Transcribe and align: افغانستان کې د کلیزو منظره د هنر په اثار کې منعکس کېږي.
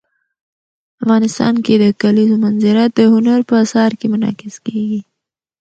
افغانستان 1.01 1.55
کې 1.65 1.73
د 1.83 1.85
کلیزو 2.01 2.35
منظره 2.45 2.83
د 2.97 2.99
هنر 3.13 3.39
په 3.49 3.55
اثار 3.63 3.91
کې 3.99 4.05
منعکس 4.13 4.55
کېږي. 4.65 4.99